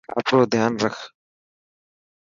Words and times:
آپرو 0.17 0.39
ڌيان 0.51 0.71
رک. 0.83 0.97